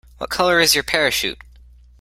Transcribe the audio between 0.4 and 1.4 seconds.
is your parachute?